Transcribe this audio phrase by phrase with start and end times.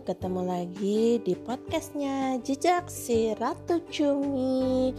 [0.00, 4.96] ketemu lagi di podcastnya Jejak si Ratu Cumi.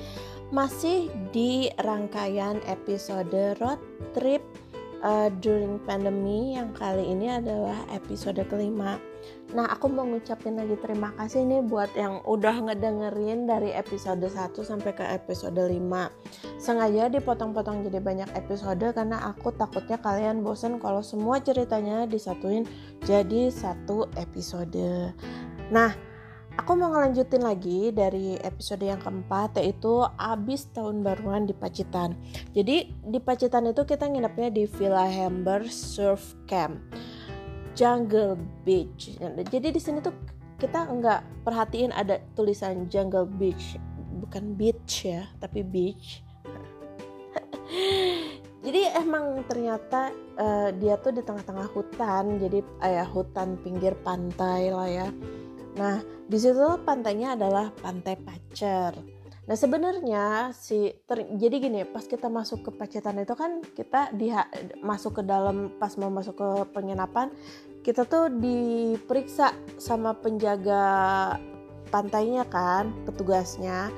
[0.53, 3.81] Masih di rangkaian episode road
[4.13, 4.44] trip
[5.01, 9.01] uh, during pandemi Yang kali ini adalah episode kelima
[9.51, 14.55] Nah aku mau ngucapin lagi terima kasih nih buat yang udah ngedengerin dari episode 1
[14.62, 21.02] sampai ke episode 5 Sengaja dipotong-potong jadi banyak episode karena aku takutnya kalian bosen kalau
[21.02, 22.70] semua ceritanya disatuin
[23.02, 25.12] jadi satu episode.
[25.73, 25.92] Nah,
[26.59, 32.14] aku mau ngelanjutin lagi dari episode yang keempat yaitu abis tahun baruan di Pacitan.
[32.53, 36.78] Jadi di Pacitan itu kita nginepnya di Villa Hamber Surf Camp,
[37.73, 39.17] Jungle Beach.
[39.21, 40.13] Jadi di sini tuh
[40.61, 43.80] kita nggak perhatiin ada tulisan Jungle Beach,
[44.21, 46.21] bukan beach ya, tapi beach.
[48.66, 54.89] jadi emang ternyata uh, dia tuh di tengah-tengah hutan jadi ayah hutan pinggir pantai lah
[54.89, 55.08] ya
[55.75, 58.94] nah di situ pantainya adalah pantai Pacer
[59.52, 64.31] nah sebenarnya si ter, jadi gini pas kita masuk ke Pacitan itu kan kita di
[64.80, 67.27] masuk ke dalam pas mau masuk ke penginapan
[67.83, 71.35] kita tuh diperiksa sama penjaga
[71.91, 73.91] pantainya kan petugasnya.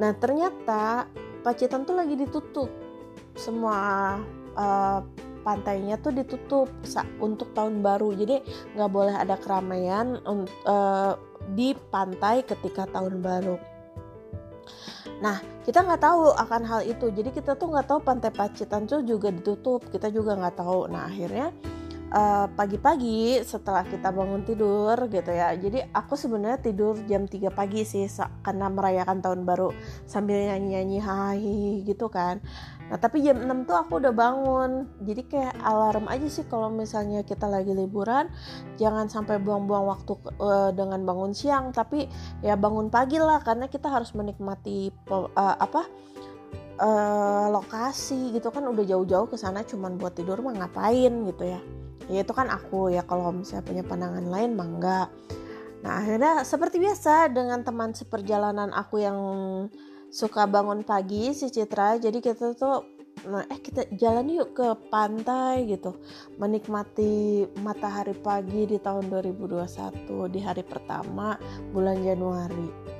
[0.00, 1.12] Nah ternyata
[1.44, 2.72] Pacitan tuh lagi ditutup.
[3.36, 4.16] Semua
[4.56, 5.04] uh,
[5.44, 6.72] pantainya tuh ditutup
[7.20, 8.16] untuk tahun baru.
[8.16, 8.40] Jadi
[8.72, 10.24] nggak boleh ada keramaian
[10.64, 11.12] uh,
[11.52, 13.75] di pantai ketika tahun baru
[15.24, 17.10] nah kita nggak tahu akan hal itu.
[17.10, 19.82] Jadi kita tuh nggak tahu pantai Pacitan tuh juga ditutup.
[19.90, 20.86] Kita juga nggak tahu.
[20.86, 21.50] Nah akhirnya
[22.10, 25.54] pagi pagi-pagi setelah kita bangun tidur gitu ya.
[25.54, 28.06] Jadi aku sebenarnya tidur jam 3 pagi sih
[28.42, 29.70] karena merayakan tahun baru
[30.06, 31.54] sambil nyanyi-nyanyi hai
[31.86, 32.42] gitu kan.
[32.86, 34.86] Nah tapi jam 6 tuh aku udah bangun.
[35.02, 38.30] Jadi kayak alarm aja sih kalau misalnya kita lagi liburan.
[38.78, 42.04] Jangan sampai buang-buang waktu uh, dengan bangun siang Tapi
[42.44, 45.88] ya bangun pagi lah karena kita harus menikmati uh, apa
[46.80, 51.60] uh, lokasi gitu kan udah jauh-jauh ke sana cuman buat tidur mah ngapain gitu ya.
[52.06, 55.08] Ya itu kan aku ya kalau misalnya punya pandangan lain mah enggak.
[55.82, 59.18] Nah akhirnya seperti biasa dengan teman seperjalanan aku yang
[60.12, 62.94] suka bangun pagi si Citra jadi kita tuh
[63.26, 65.98] nah eh kita jalan yuk ke pantai gitu.
[66.38, 71.34] Menikmati matahari pagi di tahun 2021 di hari pertama
[71.74, 72.95] bulan Januari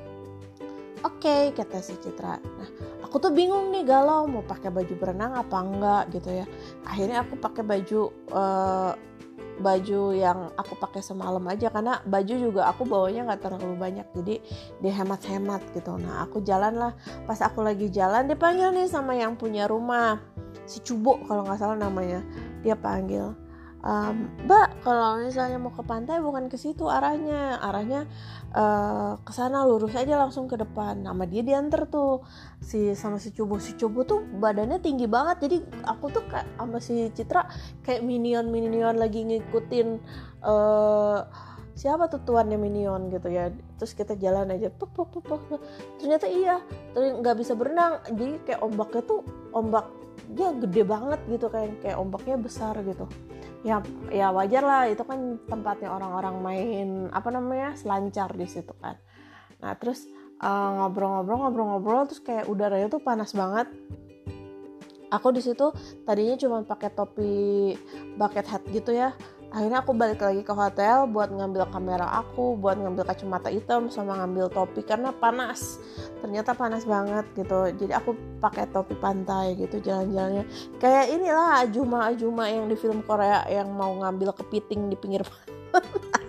[1.03, 2.37] oke okay, kata si Citra.
[2.39, 2.69] Nah
[3.05, 6.45] aku tuh bingung nih galau mau pakai baju berenang apa enggak gitu ya.
[6.85, 8.01] Akhirnya aku pakai baju
[8.33, 8.93] uh,
[9.57, 14.35] baju yang aku pakai semalam aja karena baju juga aku bawanya nggak terlalu banyak jadi
[14.85, 15.97] dihemat-hemat gitu.
[15.97, 16.93] Nah aku jalan lah
[17.25, 20.21] pas aku lagi jalan dipanggil nih sama yang punya rumah.
[20.67, 22.21] Si Cubo kalau nggak salah namanya.
[22.61, 23.46] Dia panggil
[23.87, 24.27] um,
[24.83, 27.57] kalau misalnya mau ke pantai bukan ke situ arahnya.
[27.63, 28.03] Arahnya
[28.51, 31.07] uh, ke sana lurus aja langsung ke depan.
[31.07, 32.21] Nama dia diantar tuh.
[32.59, 35.47] Si sama si Cubo si Cubo tuh badannya tinggi banget.
[35.47, 37.47] Jadi aku tuh kayak sama si Citra
[37.87, 39.87] kayak minion minion lagi ngikutin
[40.43, 41.23] uh,
[41.77, 43.49] siapa tuh tuannya minion gitu ya.
[43.79, 44.67] Terus kita jalan aja.
[44.67, 45.61] Puk, puk, puk, puk.
[46.03, 46.59] ternyata iya.
[46.91, 48.03] Terus nggak bisa berenang.
[48.11, 49.23] Jadi kayak ombaknya tuh
[49.55, 49.87] ombak
[50.27, 53.07] dia gede banget gitu kayak kayak ombaknya besar gitu
[53.65, 53.81] ya
[54.13, 58.97] ya wajar lah itu kan tempatnya orang-orang main apa namanya selancar di situ kan.
[59.61, 60.05] Nah terus
[60.37, 63.69] ngobrol-ngobrol-ngobrol-ngobrol terus kayak udaranya tuh panas banget.
[65.07, 65.71] Aku di situ
[66.03, 67.31] tadinya cuma pakai topi
[68.19, 69.15] bucket hat gitu ya
[69.57, 74.13] akhirnya aku balik lagi ke hotel buat ngambil kamera aku buat ngambil kacamata hitam sama
[74.21, 75.81] ngambil topi karena panas.
[76.21, 77.73] Ternyata panas banget gitu.
[77.73, 80.45] Jadi aku pakai topi pantai gitu jalan-jalannya.
[80.77, 85.25] Kayak inilah Ajuma Ajuma yang di film Korea yang mau ngambil kepiting di pinggir
[85.73, 86.26] pantai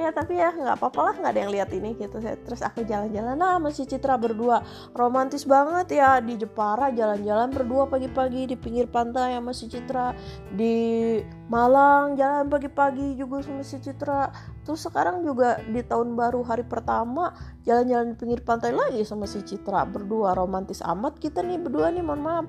[0.00, 2.16] ya tapi ya nggak apa-apa lah nggak ada yang lihat ini gitu.
[2.18, 4.64] Terus aku jalan-jalan nah masih Citra berdua.
[4.96, 10.16] Romantis banget ya di Jepara jalan-jalan berdua pagi-pagi di pinggir pantai sama si Citra.
[10.56, 10.76] Di
[11.50, 14.32] Malang jalan pagi-pagi juga sama si Citra.
[14.64, 17.36] Terus sekarang juga di tahun baru hari pertama
[17.68, 20.32] jalan-jalan di pinggir pantai lagi sama si Citra berdua.
[20.32, 22.46] Romantis amat kita nih berdua nih mohon maaf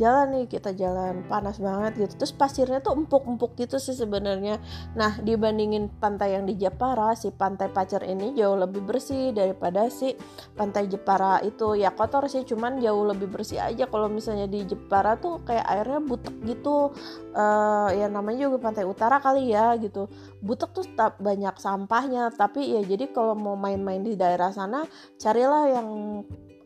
[0.00, 2.24] jalan nih kita jalan panas banget gitu.
[2.24, 4.56] Terus pasirnya tuh empuk-empuk gitu sih sebenarnya.
[4.96, 10.16] Nah dibandingin pantai yang di Jepara si pantai Pacer ini jauh lebih bersih daripada si
[10.56, 11.76] pantai Jepara itu.
[11.76, 13.84] Ya kotor sih cuman jauh lebih bersih aja.
[13.84, 16.96] Kalau misalnya di Jepara tuh kayak airnya butek gitu.
[17.36, 20.08] Uh, ya namanya juga pantai utara kali ya gitu.
[20.40, 22.32] Butek tuh tak banyak sampahnya.
[22.32, 24.88] Tapi ya jadi kalau mau main-main di daerah sana
[25.20, 25.88] carilah yang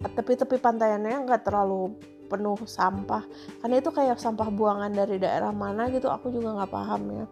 [0.04, 1.96] tepi-tepi pantaiannya nggak terlalu
[2.34, 3.22] penuh sampah.
[3.62, 7.26] Karena itu kayak sampah buangan dari daerah mana gitu aku juga nggak paham ya.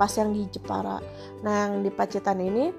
[0.00, 0.96] Pas yang di Jepara.
[1.44, 2.72] Nah yang di Pacitan ini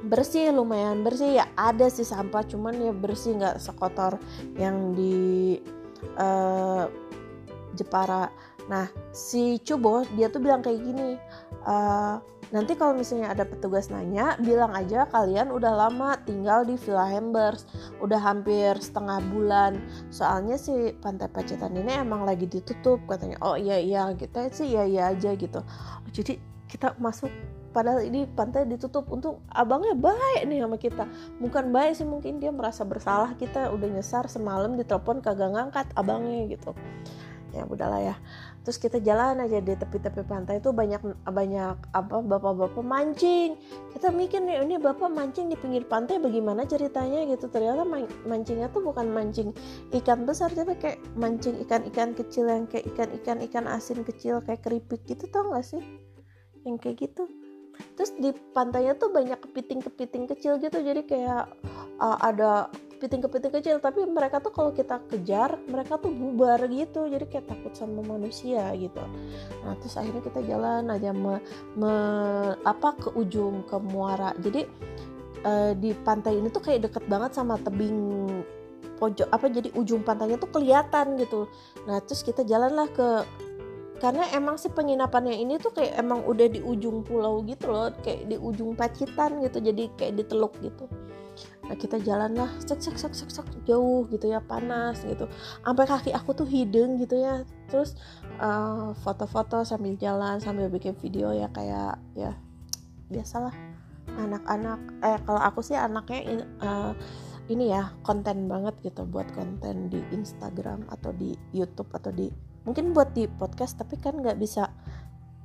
[0.00, 1.44] bersih lumayan bersih.
[1.44, 4.16] Ya ada sih sampah cuman ya bersih nggak sekotor
[4.56, 5.60] yang di
[6.16, 6.88] uh,
[7.76, 8.32] Jepara.
[8.72, 11.20] Nah si Cubo dia tuh bilang kayak gini
[11.68, 12.16] uh,
[12.50, 17.66] nanti kalau misalnya ada petugas nanya bilang aja kalian udah lama tinggal di Villa Hambers.
[18.02, 19.78] Udah hampir setengah bulan.
[20.10, 23.02] Soalnya si pantai Pacitan ini emang lagi ditutup.
[23.06, 25.62] Katanya oh iya iya kita sih iya iya aja gitu.
[26.10, 26.38] Jadi
[26.70, 27.30] kita masuk
[27.70, 29.06] padahal ini pantai ditutup.
[29.10, 31.04] Untuk abangnya baik nih sama kita.
[31.38, 33.38] Bukan baik sih mungkin dia merasa bersalah.
[33.38, 36.74] Kita udah nyesar semalam ditelepon kagak ngangkat abangnya gitu.
[37.50, 38.14] Ya udahlah ya
[38.60, 43.56] terus kita jalan aja di tepi-tepi pantai itu banyak banyak apa bapak-bapak mancing.
[43.96, 47.24] Kita mikir nih ini bapak mancing di pinggir pantai bagaimana ceritanya?
[47.24, 47.48] Gitu.
[47.48, 47.88] Ternyata
[48.28, 49.56] mancingnya tuh bukan mancing
[49.96, 55.00] ikan besar tapi kayak mancing ikan-ikan kecil yang kayak ikan-ikan ikan asin kecil kayak keripik
[55.08, 55.80] gitu tau gak sih?
[56.68, 57.24] Yang kayak gitu.
[57.96, 60.78] Terus di pantainya tuh banyak kepiting-kepiting kecil gitu.
[60.84, 61.48] Jadi kayak
[61.96, 62.68] uh, ada
[63.00, 67.08] kepiting-kepiting kecil tapi mereka tuh kalau kita kejar mereka tuh bubar gitu.
[67.08, 69.00] Jadi kayak takut sama manusia gitu.
[69.64, 71.40] Nah terus akhirnya kita jalan aja me,
[71.80, 71.94] me
[72.60, 74.36] apa ke ujung ke muara.
[74.36, 74.68] Jadi
[75.48, 78.28] uh, di pantai ini tuh kayak deket banget sama tebing
[79.00, 81.48] pojok apa jadi ujung pantainya tuh kelihatan gitu.
[81.88, 83.24] Nah terus kita jalanlah ke
[84.00, 88.32] karena emang sih penginapannya ini tuh kayak emang udah di ujung pulau gitu loh kayak
[88.32, 90.88] di ujung Pacitan gitu jadi kayak di teluk gitu
[91.66, 95.30] nah kita jalan lah cek cek cek cek cek jauh gitu ya panas gitu.
[95.62, 97.46] Sampai kaki aku tuh hidung gitu ya.
[97.70, 97.94] Terus
[98.42, 102.34] uh, foto-foto sambil jalan sambil bikin video ya kayak ya
[103.12, 103.54] biasalah.
[104.10, 106.92] Anak-anak eh kalau aku sih anaknya uh,
[107.50, 112.30] ini ya konten banget gitu buat konten di Instagram atau di YouTube atau di
[112.62, 114.70] mungkin buat di podcast tapi kan nggak bisa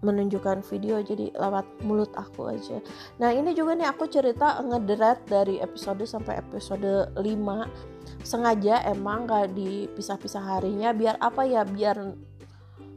[0.06, 2.78] menunjukkan video jadi lewat mulut aku aja.
[3.18, 9.58] Nah ini juga nih aku cerita ngederet dari episode sampai episode 5 sengaja emang gak
[9.58, 12.14] dipisah-pisah harinya biar apa ya biar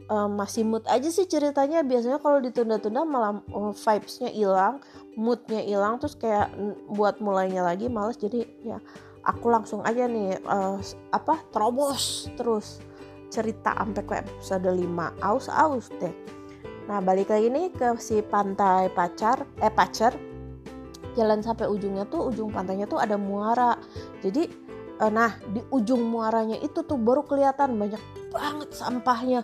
[0.09, 1.81] um, masih mood aja sih ceritanya.
[1.81, 4.77] Biasanya kalau ditunda-tunda malah uh, vibesnya hilang
[5.19, 6.53] moodnya hilang terus kayak
[6.93, 8.15] buat mulainya lagi males.
[8.21, 8.77] Jadi ya
[9.25, 10.79] aku langsung aja nih uh,
[11.11, 12.81] apa terobos terus
[13.29, 16.38] cerita sampai ke episode 5 aus-aus deh
[16.89, 20.17] nah balik lagi nih ke si pantai pacar eh pacar
[21.19, 23.75] jalan sampai ujungnya tuh ujung pantainya tuh ada muara.
[24.21, 24.47] Jadi
[24.99, 29.41] eh, nah di ujung muaranya itu tuh baru kelihatan banyak banget sampahnya.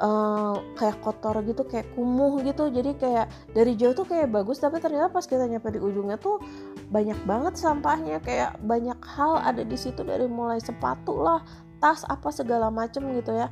[0.00, 2.70] Uh, kayak kotor gitu kayak kumuh gitu.
[2.70, 6.38] Jadi kayak dari jauh tuh kayak bagus tapi ternyata pas kita nyampe di ujungnya tuh
[6.88, 8.22] banyak banget sampahnya.
[8.22, 11.42] Kayak banyak hal ada di situ dari mulai sepatu lah
[11.80, 13.48] tas apa segala macem gitu ya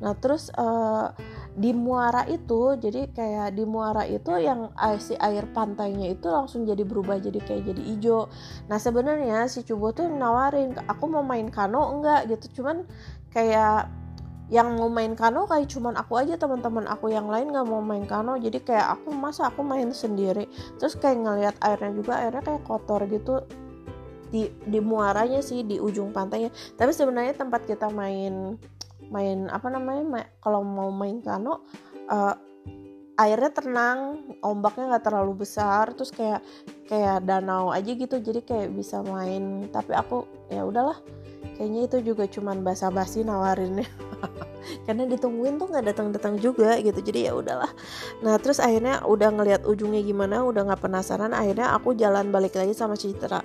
[0.00, 1.12] nah terus uh,
[1.60, 4.70] di muara itu jadi kayak di muara itu yang
[5.02, 8.30] si air pantainya itu langsung jadi berubah jadi kayak jadi hijau.
[8.70, 12.30] Nah sebenarnya si Cubo tuh nawarin aku mau main kano enggak?
[12.30, 12.62] Gitu.
[12.62, 12.86] Cuman
[13.34, 13.90] kayak
[14.50, 18.06] yang mau main kano kayak cuman aku aja teman-teman aku yang lain nggak mau main
[18.06, 18.38] kano.
[18.38, 20.46] Jadi kayak aku masa aku main sendiri?
[20.78, 23.42] Terus kayak ngelihat airnya juga airnya kayak kotor gitu
[24.30, 26.54] di di muaranya sih di ujung pantainya.
[26.78, 28.54] Tapi sebenarnya tempat kita main
[29.10, 31.66] main apa namanya ma kalau mau main kano
[32.08, 32.34] uh,
[33.20, 33.98] airnya tenang
[34.40, 36.40] ombaknya nggak terlalu besar terus kayak
[36.88, 39.68] kayak danau aja gitu jadi kayak bisa main.
[39.68, 40.96] Tapi aku ya udahlah
[41.60, 43.84] kayaknya itu juga cuman basa-basi nawarinnya
[44.84, 47.70] karena ditungguin tuh nggak datang-datang juga gitu jadi ya udahlah.
[48.24, 52.76] Nah terus akhirnya udah ngelihat ujungnya gimana udah nggak penasaran akhirnya aku jalan balik lagi
[52.76, 53.40] sama Citra.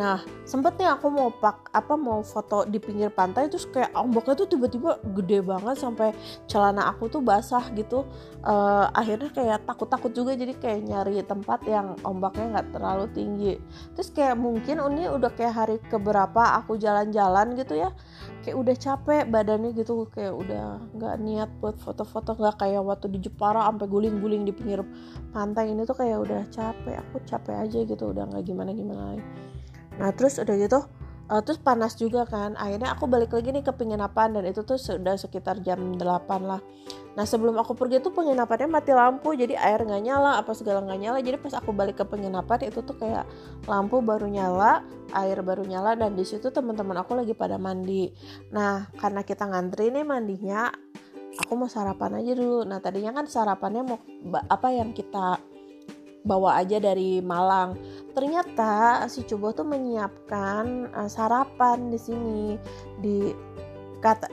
[0.00, 4.34] Nah sempet nih aku mau pak apa mau foto di pinggir pantai terus kayak ombaknya
[4.44, 6.16] tuh tiba-tiba gede banget sampai
[6.48, 8.06] celana aku tuh basah gitu.
[8.44, 13.54] Uh, akhirnya kayak takut-takut juga jadi kayak nyari tempat yang ombaknya nggak terlalu tinggi.
[13.96, 17.90] Terus kayak mungkin ini udah kayak hari keberapa aku jalan-jalan gitu ya
[18.44, 23.18] kayak udah capek badannya gitu kayak udah nggak niat buat foto-foto nggak kayak waktu di
[23.24, 24.84] Jepara sampai guling-guling di pinggir
[25.32, 25.72] pantai.
[25.72, 29.24] Ini tuh kayak udah capek aku capek aja gitu udah nggak gimana gimana lagi.
[29.96, 30.84] Nah terus udah gitu
[31.30, 32.56] uh, terus panas juga kan.
[32.58, 36.00] Akhirnya aku balik lagi nih ke penginapan dan itu tuh sudah sekitar jam 8
[36.44, 36.60] lah.
[37.14, 41.00] Nah sebelum aku pergi tuh penginapannya mati lampu jadi air nggak nyala apa segala nggak
[41.00, 41.18] nyala.
[41.22, 43.24] Jadi pas aku balik ke penginapan itu tuh kayak
[43.70, 44.82] lampu baru nyala
[45.14, 48.10] air baru nyala dan di situ teman-teman aku lagi pada mandi.
[48.50, 50.74] Nah karena kita ngantri nih mandinya
[51.38, 52.66] aku mau sarapan aja dulu.
[52.66, 53.98] Nah tadinya kan sarapannya mau
[54.50, 55.53] apa yang kita
[56.24, 57.76] bawa aja dari Malang.
[58.16, 62.56] Ternyata si Cobo tuh menyiapkan uh, sarapan di sini
[62.98, 63.30] di
[64.00, 64.28] kata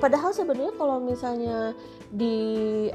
[0.00, 1.76] padahal sebenarnya kalau misalnya
[2.10, 2.36] di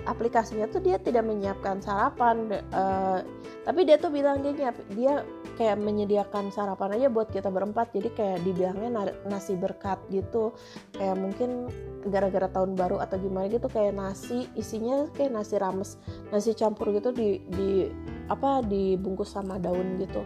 [0.04, 3.24] aplikasinya tuh dia tidak menyiapkan sarapan uh,
[3.66, 5.26] tapi dia tuh bilang dia nyiap dia
[5.58, 7.96] kayak menyediakan sarapan aja buat kita berempat.
[7.96, 10.54] Jadi kayak dibilangnya nasi berkat gitu.
[10.94, 11.72] Kayak mungkin
[12.06, 15.98] gara-gara tahun baru atau gimana gitu kayak nasi isinya kayak nasi rames
[16.30, 17.90] nasi campur gitu di di
[18.30, 20.22] apa dibungkus sama daun gitu.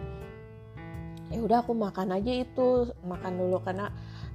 [1.30, 3.88] Ya udah aku makan aja itu makan dulu karena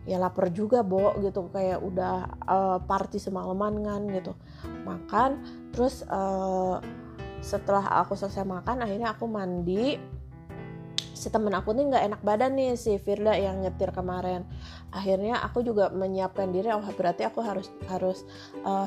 [0.06, 1.50] ya lapar juga bo gitu.
[1.52, 4.34] Kayak udah uh, party semalaman kan gitu.
[4.86, 5.30] Makan
[5.74, 6.80] terus uh,
[7.42, 9.98] setelah aku selesai makan akhirnya aku mandi.
[11.16, 14.46] Si temen aku nih nggak enak badan nih si Firda yang nyetir kemarin.
[14.94, 18.24] Akhirnya aku juga menyiapkan diri oh berarti aku harus harus
[18.62, 18.86] uh,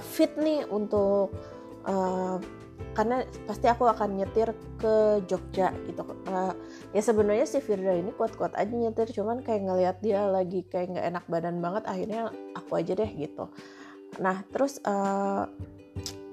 [0.00, 1.34] fit nih untuk
[1.84, 2.40] uh,
[2.94, 6.06] karena pasti aku akan nyetir ke Jogja gitu.
[6.30, 6.54] Uh,
[6.94, 11.06] ya sebenarnya si Firda ini kuat-kuat aja nyetir cuman kayak ngelihat dia lagi kayak nggak
[11.10, 13.50] enak badan banget akhirnya aku aja deh gitu.
[14.22, 15.50] Nah terus uh,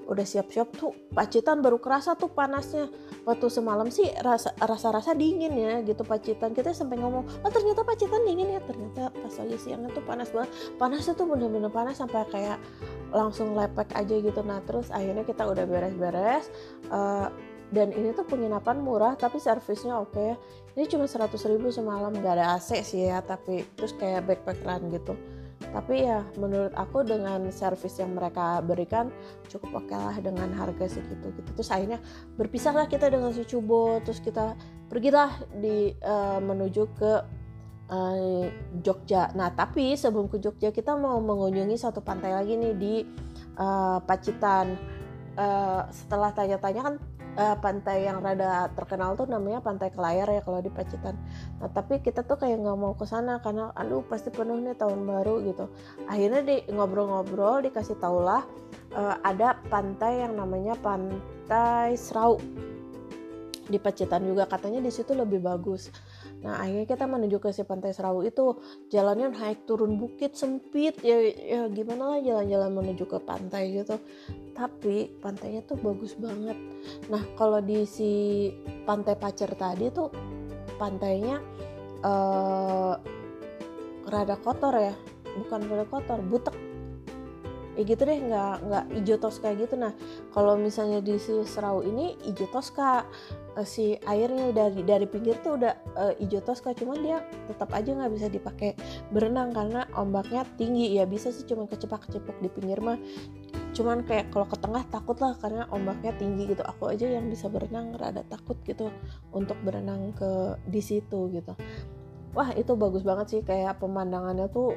[0.02, 2.90] udah siap-siap tuh Pacitan baru kerasa tuh panasnya.
[3.22, 6.54] Waktu semalam sih rasa rasa dingin ya gitu Pacitan.
[6.54, 8.60] Kita sampai ngomong oh ternyata Pacitan dingin ya.
[8.62, 10.50] Ternyata pas lagi siangnya tuh panas banget.
[10.78, 12.58] Panasnya tuh bener-bener panas sampai kayak
[13.12, 14.40] langsung lepek aja gitu.
[14.42, 16.48] Nah terus akhirnya kita udah beres-beres
[16.88, 17.28] uh,
[17.72, 20.12] dan ini tuh penginapan murah tapi servisnya oke.
[20.12, 20.32] Okay.
[20.72, 25.16] ini cuma 100 ribu semalam gak ada AC sih ya tapi terus kayak backpackeran gitu.
[25.72, 29.08] Tapi ya menurut aku dengan servis yang mereka berikan
[29.48, 31.50] cukup oke okay lah dengan harga segitu gitu.
[31.60, 31.98] Terus akhirnya
[32.36, 34.56] berpisahlah kita dengan si Cubo terus kita
[34.92, 37.12] pergilah di uh, menuju ke
[37.92, 38.48] uh,
[38.80, 42.94] Jogja nah tapi sebelum ke Jogja kita mau mengunjungi satu pantai lagi nih di
[43.60, 44.74] uh, Pacitan
[45.36, 46.94] uh, setelah tanya-tanya kan
[47.36, 51.16] uh, pantai yang rada terkenal tuh namanya pantai Kelayar ya kalau di Pacitan.
[51.60, 55.04] Nah tapi kita tuh kayak nggak mau ke sana karena aduh pasti penuh nih tahun
[55.04, 55.68] baru gitu.
[56.08, 58.44] Akhirnya di ngobrol-ngobrol dikasih lah
[58.96, 62.36] uh, ada pantai yang namanya Pantai Serau
[63.62, 65.88] di Pacitan juga katanya di situ lebih bagus.
[66.42, 68.58] Nah akhirnya kita menuju ke si Pantai Serawu itu.
[68.90, 70.98] Jalannya naik turun bukit sempit.
[71.00, 73.96] Ya, ya gimana lah jalan-jalan menuju ke pantai gitu.
[74.52, 76.58] Tapi pantainya tuh bagus banget.
[77.08, 80.10] Nah kalau di si Pantai Pacer tadi tuh
[80.76, 81.38] pantainya
[82.02, 82.98] uh,
[84.10, 84.94] rada kotor ya,
[85.38, 86.58] bukan rada kotor, butek.
[87.72, 89.80] Ya gitu deh nggak nggak hijau toska gitu.
[89.80, 89.96] Nah
[90.36, 93.08] kalau misalnya di si serau ini hijau toska
[93.56, 97.18] uh, si airnya dari dari pinggir tuh udah uh, hijau toska cuman dia
[97.48, 98.76] tetap aja nggak bisa dipakai
[99.12, 100.96] berenang karena ombaknya tinggi.
[100.96, 102.98] Ya bisa sih cuman kecepak kecepok di pinggir mah.
[103.72, 106.62] Cuman kayak kalau ke tengah takut lah karena ombaknya tinggi gitu.
[106.64, 108.92] Aku aja yang bisa berenang rada takut gitu
[109.32, 111.52] untuk berenang ke di situ gitu.
[112.32, 113.40] Wah itu bagus banget sih.
[113.44, 114.76] Kayak pemandangannya tuh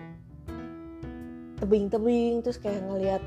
[1.56, 3.24] tebing-tebing terus kayak ngelihat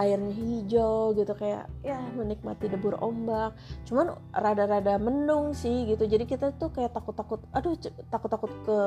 [0.00, 3.52] airnya hijau gitu kayak ya menikmati debur ombak.
[3.84, 6.08] Cuman rada-rada mendung sih gitu.
[6.08, 7.76] Jadi kita tuh kayak takut-takut aduh
[8.08, 8.78] takut-takut ke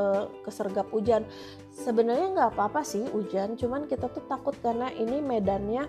[0.48, 1.26] kesergap hujan.
[1.74, 5.86] Sebenarnya nggak apa-apa sih hujan cuman kita tuh takut karena ini medannya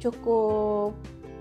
[0.00, 0.92] cukup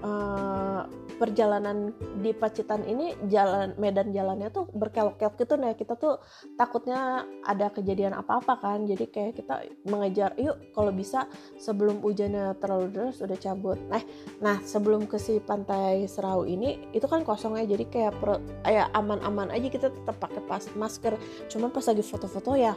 [0.04, 6.20] uh, perjalanan di Pacitan ini jalan medan jalannya tuh berkelok-kelok gitu nah kita tuh
[6.60, 8.86] takutnya ada kejadian apa-apa kan.
[8.86, 13.80] Jadi kayak kita mengejar yuk kalau bisa sebelum hujannya terlalu deras udah cabut.
[13.88, 14.02] Nah
[14.44, 18.90] nah sebelum ke si pantai Serau ini itu kan kosong ya jadi kayak per, ya
[18.94, 21.16] aman-aman aja kita tetap pakai pas masker.
[21.48, 22.76] Cuma pas lagi foto-foto ya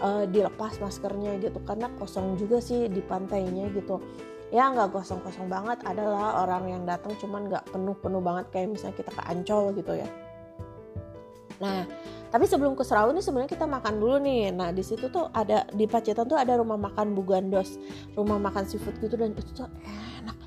[0.00, 4.00] uh, dilepas maskernya gitu karena kosong juga sih di pantainya gitu
[4.48, 5.78] ya nggak kosong-kosong banget.
[5.84, 10.08] Adalah orang yang datang cuman nggak penuh-penuh banget kayak misalnya kita ke Ancol gitu ya.
[11.58, 11.84] Nah
[12.28, 14.52] tapi sebelum ke Serau ini sebenarnya kita makan dulu nih.
[14.52, 17.80] Nah di situ tuh ada di Pacitan tuh ada rumah makan Bugandos.
[18.12, 19.68] Rumah makan seafood gitu dan itu tuh
[20.20, 20.38] enak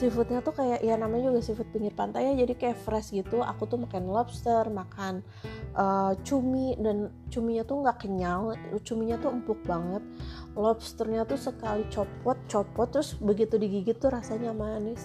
[0.00, 3.44] seafoodnya tuh kayak ya namanya juga seafood pinggir pantai ya jadi kayak fresh gitu.
[3.44, 5.20] Aku tuh makan lobster makan
[5.76, 10.00] uh, cumi dan cuminya tuh nggak kenyal cuminya tuh empuk banget.
[10.56, 15.04] Lobsternya tuh sekali copot copot terus begitu digigit tuh rasanya manis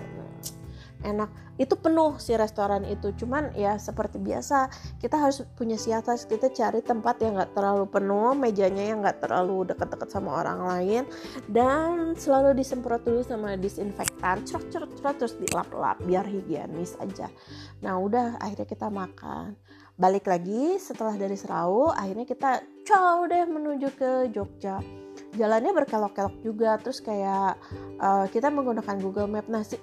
[1.06, 1.30] enak.
[1.62, 3.14] Itu penuh si restoran itu.
[3.14, 6.26] Cuman ya seperti biasa kita harus punya siasat.
[6.26, 11.04] Kita cari tempat yang nggak terlalu penuh mejanya yang nggak terlalu deket-deket sama orang lain.
[11.46, 14.44] Dan selalu disemprot dulu sama disinfektan.
[14.44, 17.30] Cerot cerot cerot terus dilap-lap biar higienis aja.
[17.86, 19.56] Nah udah akhirnya kita makan.
[19.96, 24.84] Balik lagi setelah dari Serau akhirnya kita cow deh menuju ke Jogja.
[25.40, 26.76] Jalannya berkelok-kelok juga.
[26.84, 27.56] Terus kayak
[28.04, 29.48] uh, kita menggunakan Google Map.
[29.48, 29.80] Nah si,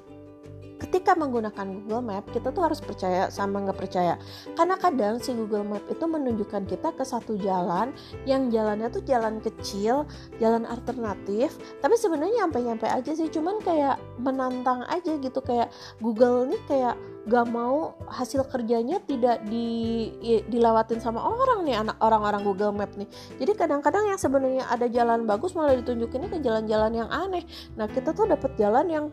[0.83, 4.19] ketika menggunakan Google Map kita tuh harus percaya sama nggak percaya.
[4.59, 7.95] Karena kadang si Google Map itu menunjukkan kita ke satu jalan
[8.27, 10.05] yang jalannya tuh jalan kecil
[10.43, 13.31] jalan alternatif tapi sebenarnya nyampe-nyampe aja sih.
[13.31, 15.71] Cuman kayak menantang aja gitu kayak
[16.03, 20.11] Google nih kayak gak mau hasil kerjanya tidak di
[20.51, 23.07] dilewatin sama orang nih anak orang-orang Google Map nih.
[23.39, 27.47] Jadi kadang-kadang yang sebenarnya ada jalan bagus malah ditunjukinnya ke jalan-jalan yang aneh.
[27.79, 29.07] Nah kita tuh dapat jalan yang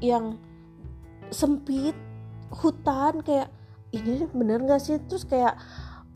[0.00, 0.24] yang
[1.34, 1.96] sempit
[2.54, 3.50] hutan kayak
[3.90, 5.02] ini bener gak sih?
[5.04, 5.58] Terus kayak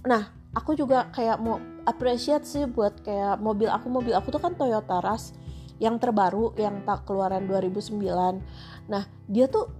[0.06, 3.90] nah aku juga kayak mau appreciate sih buat kayak mobil aku.
[3.90, 5.34] Mobil aku tuh kan Toyota Rush
[5.78, 8.02] yang terbaru yang tak keluaran 2009
[8.90, 9.70] nah dia tuh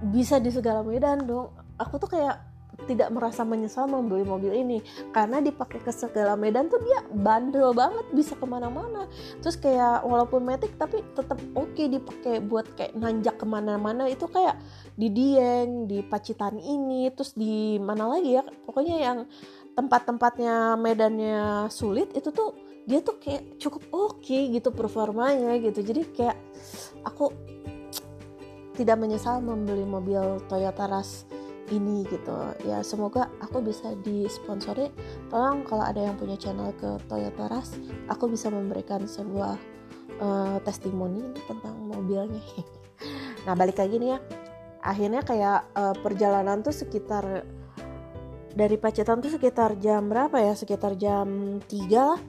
[0.00, 1.52] bisa di segala medan dong.
[1.76, 2.49] Aku tuh kayak
[2.86, 4.78] tidak merasa menyesal membeli mobil ini.
[5.10, 9.08] Karena dipakai ke segala medan tuh dia bandel banget bisa ke mana-mana.
[9.40, 14.06] Terus kayak walaupun metik tapi tetap oke okay dipakai buat kayak nanjak ke mana-mana.
[14.06, 14.56] Itu kayak
[14.94, 18.44] di Dieng di Pacitan ini terus di mana lagi ya?
[18.44, 19.18] Pokoknya yang
[19.74, 22.52] tempat-tempatnya medannya sulit itu tuh
[22.88, 25.80] dia tuh kayak cukup oke okay gitu performanya gitu.
[25.80, 26.36] Jadi kayak
[27.06, 27.30] aku
[28.74, 31.28] tidak menyesal membeli mobil Toyota Rush
[31.70, 32.36] ini gitu.
[32.66, 34.90] Ya semoga aku bisa disponsori.
[35.30, 37.78] Tolong kalau ada yang punya channel ke Toyota Rush
[38.10, 39.54] aku bisa memberikan sebuah
[40.20, 42.42] uh, testimoni tentang mobilnya.
[43.40, 44.18] Nah balik lagi nih ya.
[44.84, 47.48] Akhirnya kayak uh, perjalanan tuh sekitar
[48.52, 50.52] dari Pacitan tuh sekitar jam berapa ya?
[50.52, 52.20] Sekitar jam 3 lah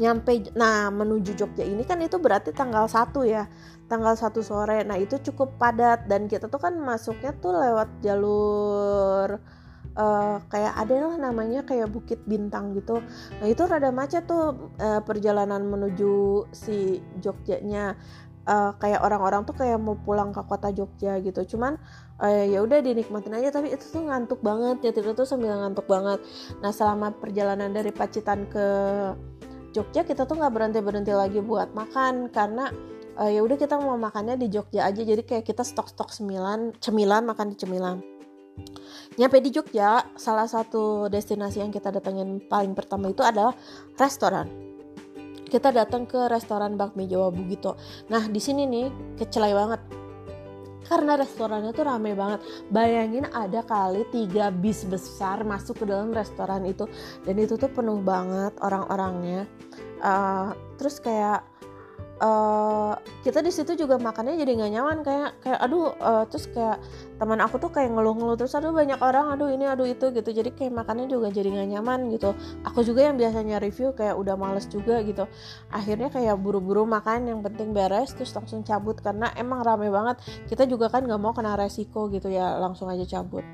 [0.00, 3.44] nyampe nah menuju Jogja ini kan itu berarti tanggal 1 ya
[3.92, 4.88] tanggal 1 sore.
[4.88, 9.36] Nah itu cukup padat dan kita tuh kan masuknya tuh lewat jalur
[9.96, 13.04] uh, kayak ada lah namanya kayak Bukit Bintang gitu.
[13.36, 17.96] Nah itu rada macet tuh uh, perjalanan menuju si Jogjanya.
[18.42, 21.46] Uh, kayak orang-orang tuh kayak mau pulang ke kota Jogja gitu.
[21.54, 21.78] Cuman
[22.18, 23.54] uh, ya udah dinikmatin aja.
[23.54, 24.82] Tapi itu tuh ngantuk banget.
[24.82, 26.18] Ya itu tuh sambil ngantuk banget.
[26.58, 28.66] Nah selama perjalanan dari Pacitan ke
[29.72, 32.68] Jogja kita tuh nggak berhenti berhenti lagi buat makan karena
[33.16, 35.00] uh, ya udah kita mau makannya di Jogja aja.
[35.00, 38.04] Jadi kayak kita stok-stok cemilan cemilan makan di cemilan.
[39.16, 43.56] Nyampe di Jogja salah satu destinasi yang kita datengin paling pertama itu adalah
[43.96, 44.48] restoran.
[45.48, 47.76] Kita datang ke restoran bakmi Jawa Bugito.
[48.08, 50.01] Nah di sini nih kecelai banget
[50.88, 52.40] karena restorannya tuh rame banget.
[52.72, 56.88] Bayangin ada kali tiga bis besar masuk ke dalam restoran itu.
[57.22, 59.46] Dan itu tuh penuh banget orang-orangnya.
[60.02, 61.46] Uh, terus kayak
[62.22, 62.94] uh,
[63.26, 66.78] kita di situ juga makannya jadi nggak nyaman kayak kayak aduh uh, terus kayak
[67.18, 70.30] teman aku tuh kayak ngeluh-ngeluh terus aduh banyak orang aduh ini aduh itu gitu.
[70.30, 72.32] Jadi kayak makannya juga jadi nggak nyaman gitu.
[72.66, 75.26] Aku juga yang biasanya review kayak udah males juga gitu.
[75.74, 78.98] Akhirnya kayak buru-buru makan yang penting beres terus langsung cabut.
[79.02, 80.22] Karena emang rame banget.
[80.46, 83.44] Kita juga kan nggak mau kena resiko gitu ya langsung aja cabut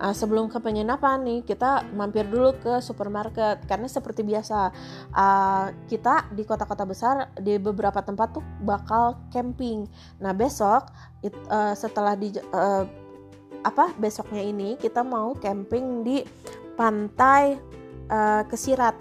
[0.00, 4.72] uh, sebelum ke penginapan nih kita mampir dulu ke supermarket karena seperti biasa
[5.12, 9.84] uh, kita di kota-kota besar di beberapa tempat tuh bakal camping.
[10.24, 10.88] Nah besok
[11.20, 12.88] it, uh, setelah di uh,
[13.60, 16.24] apa besoknya ini kita mau camping di
[16.80, 17.60] pantai
[18.08, 18.96] uh, Kesirat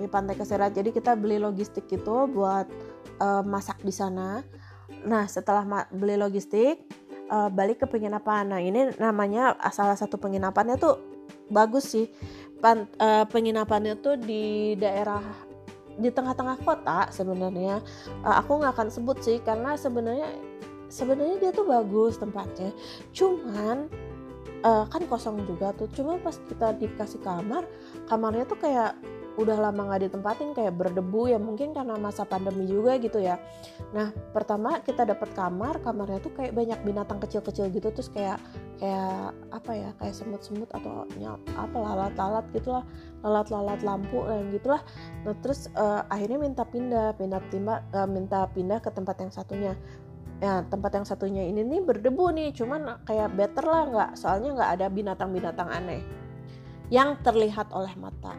[0.00, 0.72] di pantai Kesirat.
[0.72, 2.64] Jadi kita beli logistik itu buat
[3.20, 4.40] uh, masak di sana.
[5.04, 6.80] Nah setelah beli logistik
[7.30, 8.50] uh, balik ke penginapan.
[8.50, 10.98] Nah ini namanya salah satu penginapannya tuh
[11.48, 12.10] bagus sih.
[12.60, 15.22] Pan, uh, penginapannya tuh di daerah
[15.96, 17.80] di tengah-tengah kota sebenarnya.
[18.20, 20.28] Uh, aku nggak akan sebut sih karena sebenarnya
[20.90, 22.74] sebenarnya dia tuh bagus tempatnya.
[23.14, 23.88] Cuman
[24.66, 25.88] uh, kan kosong juga tuh.
[25.94, 27.64] Cuma pas kita dikasih kamar,
[28.10, 28.98] kamarnya tuh kayak
[29.38, 33.38] udah lama nggak ditempatin kayak berdebu ya mungkin karena masa pandemi juga gitu ya.
[33.94, 38.42] Nah pertama kita dapat kamar kamarnya tuh kayak banyak binatang kecil-kecil gitu terus kayak
[38.80, 41.04] kayak apa ya kayak semut-semut atau
[41.54, 42.84] apa lalat-lalat gitulah
[43.22, 44.82] lalat-lalat lampu dan gitulah.
[45.22, 49.74] Nah terus uh, akhirnya minta pindah pindah timba, uh, minta pindah ke tempat yang satunya.
[50.40, 54.70] Ya tempat yang satunya ini nih berdebu nih cuman kayak better lah nggak soalnya nggak
[54.80, 56.00] ada binatang-binatang aneh
[56.88, 58.32] yang terlihat oleh mata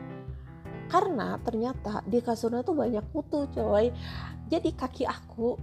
[0.91, 3.95] karena ternyata di kasurnya tuh banyak kutu coy.
[4.51, 5.55] Jadi kaki aku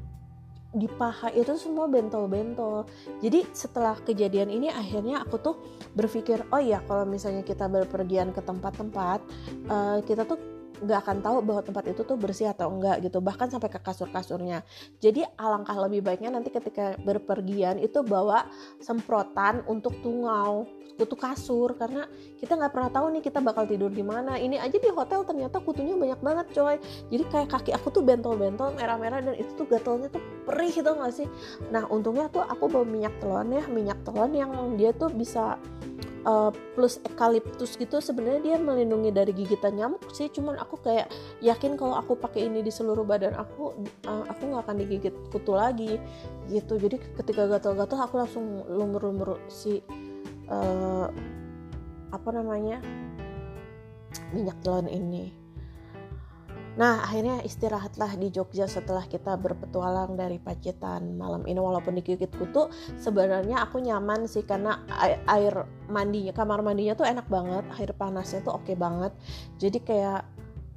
[0.72, 2.88] di paha itu semua bentol-bentol.
[3.20, 5.56] Jadi setelah kejadian ini akhirnya aku tuh
[5.96, 9.20] berpikir, oh ya kalau misalnya kita berpergian ke tempat-tempat,
[9.68, 10.40] uh, kita tuh
[10.78, 13.18] nggak akan tahu bahwa tempat itu tuh bersih atau enggak gitu.
[13.18, 14.62] Bahkan sampai ke kasur-kasurnya.
[15.00, 18.46] Jadi alangkah lebih baiknya nanti ketika berpergian itu bawa
[18.78, 22.10] semprotan untuk tungau kutu kasur karena
[22.42, 24.34] kita nggak pernah tahu nih kita bakal tidur di mana.
[24.34, 26.76] Ini aja di hotel ternyata kutunya banyak banget coy.
[27.14, 31.12] Jadi kayak kaki aku tuh bentol-bentol merah-merah dan itu tuh gatalnya tuh perih gitu nggak
[31.14, 31.30] sih?
[31.70, 35.54] Nah untungnya tuh aku bawa minyak telon ya minyak telon yang dia tuh bisa
[36.26, 38.02] uh, plus eukaliptus gitu.
[38.02, 41.06] Sebenarnya dia melindungi dari gigitan nyamuk sih cuman aku kayak
[41.38, 43.76] yakin kalau aku pakai ini di seluruh badan aku
[44.10, 46.02] uh, aku nggak akan digigit kutu lagi
[46.50, 46.74] gitu.
[46.74, 49.78] Jadi ketika gatal-gatal aku langsung lumur-lumur si
[50.48, 51.06] uh,
[52.12, 52.80] apa namanya
[54.32, 55.32] minyak telon ini.
[56.78, 62.70] Nah akhirnya istirahatlah di Jogja setelah kita berpetualang dari Pacitan malam ini walaupun digigit kutu
[63.02, 64.78] sebenarnya aku nyaman sih karena
[65.26, 69.10] air mandinya kamar mandinya tuh enak banget air panasnya tuh oke okay banget
[69.58, 70.20] jadi kayak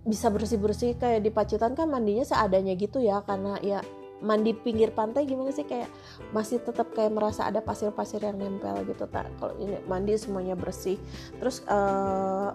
[0.01, 3.85] bisa bersih bersih kayak di Pacitan kan mandinya seadanya gitu ya karena ya
[4.21, 5.65] mandi pinggir pantai gimana sih?
[5.65, 5.89] Kayak
[6.31, 10.95] masih tetap kayak merasa ada pasir-pasir yang nempel gitu tak kalau ini mandi semuanya bersih.
[11.41, 12.53] Terus uh,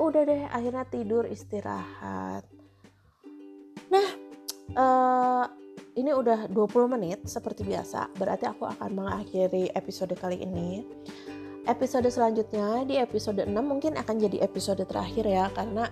[0.00, 2.42] udah deh akhirnya tidur istirahat.
[3.92, 4.08] Nah
[4.74, 5.44] uh,
[5.92, 8.08] ini udah 20 menit seperti biasa.
[8.16, 10.84] Berarti aku akan mengakhiri episode kali ini.
[11.62, 15.86] Episode selanjutnya di episode 6 mungkin akan jadi episode terakhir ya karena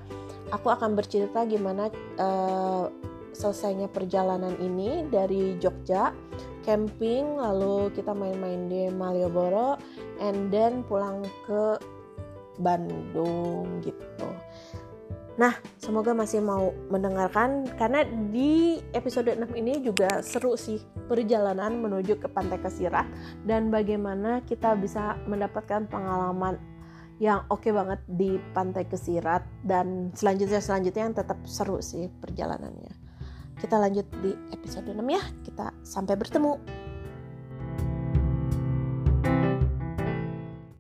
[0.51, 1.87] aku akan bercerita gimana
[2.19, 2.91] uh,
[3.33, 6.13] selesainya perjalanan ini dari Jogja
[6.63, 9.81] camping lalu kita main-main di Malioboro
[10.21, 11.81] and then pulang ke
[12.61, 14.29] Bandung gitu.
[15.41, 22.21] Nah, semoga masih mau mendengarkan karena di episode 6 ini juga seru sih perjalanan menuju
[22.21, 23.09] ke Pantai Kesirat
[23.49, 26.61] dan bagaimana kita bisa mendapatkan pengalaman
[27.25, 33.00] yang oke okay banget di Pantai Kesirat dan selanjutnya selanjutnya yang tetap seru sih perjalanannya.
[33.61, 35.23] Kita lanjut di episode 6 ya.
[35.45, 36.57] Kita sampai bertemu.